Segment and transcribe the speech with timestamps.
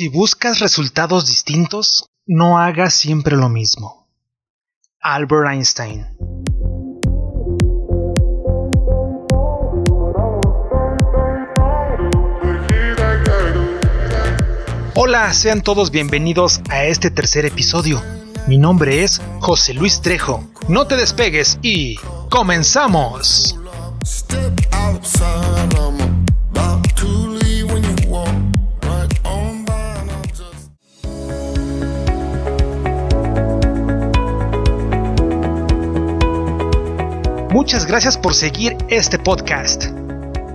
[0.00, 4.08] Si buscas resultados distintos, no hagas siempre lo mismo.
[4.98, 6.06] Albert Einstein
[14.94, 18.02] Hola, sean todos bienvenidos a este tercer episodio.
[18.46, 20.42] Mi nombre es José Luis Trejo.
[20.66, 21.96] No te despegues y
[22.30, 23.54] comenzamos.
[37.60, 39.84] Muchas gracias por seguir este podcast.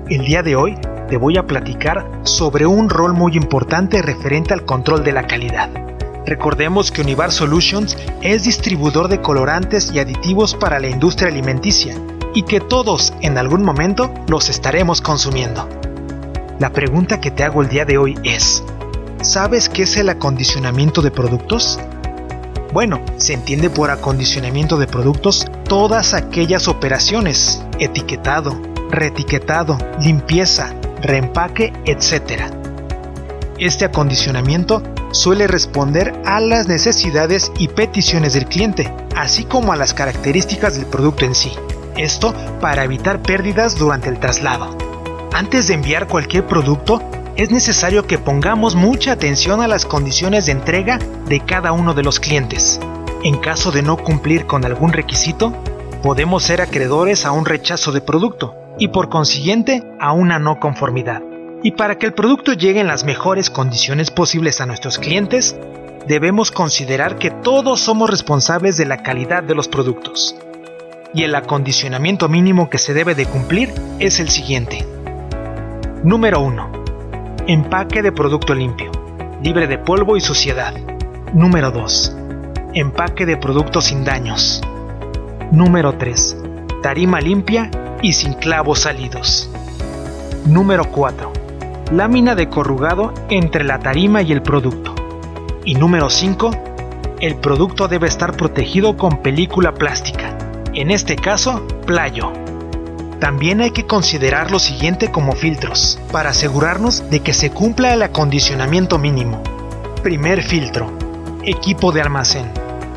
[0.10, 0.76] El día de hoy
[1.08, 5.70] te voy a platicar sobre un rol muy importante referente al control de la calidad.
[6.26, 11.96] Recordemos que Univar Solutions es distribuidor de colorantes y aditivos para la industria alimenticia
[12.34, 15.70] y que todos en algún momento los estaremos consumiendo.
[16.58, 18.64] La pregunta que te hago el día de hoy es,
[19.22, 21.80] ¿sabes qué es el acondicionamiento de productos?
[22.76, 32.52] Bueno, se entiende por acondicionamiento de productos todas aquellas operaciones, etiquetado, reetiquetado, limpieza, reempaque, etc.
[33.60, 39.94] Este acondicionamiento suele responder a las necesidades y peticiones del cliente, así como a las
[39.94, 41.54] características del producto en sí.
[41.96, 44.78] Esto para evitar pérdidas durante el traslado.
[45.32, 47.02] Antes de enviar cualquier producto,
[47.38, 52.04] es necesario que pongamos mucha atención a las condiciones de entrega de cada uno de
[52.04, 52.80] los clientes.
[53.24, 55.52] En caso de no cumplir con algún requisito,
[56.02, 61.24] podemos ser acreedores a un rechazo de producto y por consiguiente a una no conformidad.
[61.62, 65.58] Y para que el producto llegue en las mejores condiciones posibles a nuestros clientes,
[66.08, 70.38] debemos considerar que todos somos responsables de la calidad de los productos.
[71.14, 74.86] Y el acondicionamiento mínimo que se debe de cumplir es el siguiente.
[76.04, 76.85] Número 1
[77.48, 78.90] Empaque de producto limpio,
[79.44, 80.74] libre de polvo y suciedad.
[81.32, 82.18] Número 2.
[82.74, 84.64] Empaque de producto sin daños.
[85.52, 86.38] Número 3.
[86.82, 87.70] Tarima limpia
[88.02, 89.48] y sin clavos salidos.
[90.48, 91.32] Número 4.
[91.92, 94.96] Lámina de corrugado entre la tarima y el producto.
[95.64, 96.50] Y número 5.
[97.20, 100.36] El producto debe estar protegido con película plástica,
[100.74, 102.45] en este caso, playo.
[103.20, 108.02] También hay que considerar lo siguiente como filtros, para asegurarnos de que se cumpla el
[108.02, 109.42] acondicionamiento mínimo.
[110.04, 110.92] Primer filtro.
[111.44, 112.52] Equipo de almacén.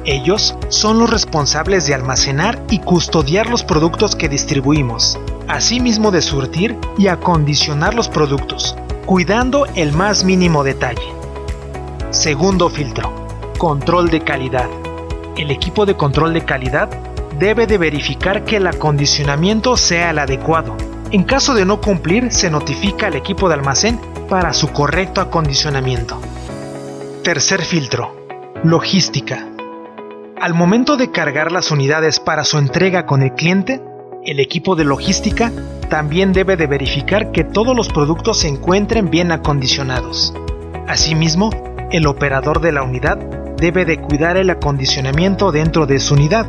[0.05, 5.19] Ellos son los responsables de almacenar y custodiar los productos que distribuimos,
[5.49, 8.75] asimismo de surtir y acondicionar los productos,
[9.07, 11.13] cuidando el más mínimo detalle.
[12.11, 13.13] Segundo filtro.
[13.59, 14.69] Control de calidad.
[15.37, 16.89] El equipo de control de calidad
[17.39, 20.77] debe de verificar que el acondicionamiento sea el adecuado.
[21.11, 26.21] En caso de no cumplir, se notifica al equipo de almacén para su correcto acondicionamiento.
[27.23, 28.15] Tercer filtro.
[28.65, 29.47] Logística.
[30.41, 33.81] Al momento de cargar las unidades para su entrega con el cliente,
[34.25, 35.53] el equipo de logística
[35.89, 40.35] también debe de verificar que todos los productos se encuentren bien acondicionados.
[40.87, 41.51] Asimismo,
[41.91, 43.17] el operador de la unidad
[43.57, 46.49] debe de cuidar el acondicionamiento dentro de su unidad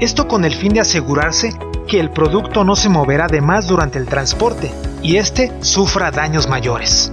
[0.00, 1.54] esto con el fin de asegurarse
[1.86, 4.70] que el producto no se moverá de más durante el transporte
[5.02, 7.12] y éste sufra daños mayores.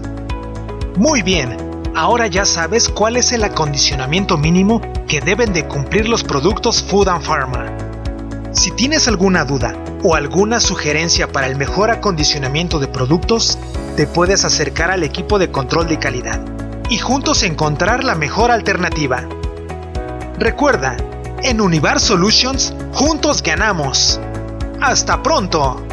[0.98, 1.58] Muy bien,
[1.96, 7.08] ahora ya sabes cuál es el acondicionamiento mínimo que deben de cumplir los productos Food
[7.08, 7.66] and Pharma.
[8.52, 13.58] Si tienes alguna duda o alguna sugerencia para el mejor acondicionamiento de productos,
[13.96, 16.42] te puedes acercar al equipo de control de calidad
[16.90, 19.24] y juntos encontrar la mejor alternativa.
[20.38, 20.98] Recuerda,
[21.44, 24.20] en Univar Solutions, juntos ganamos.
[24.82, 25.93] ¡Hasta pronto!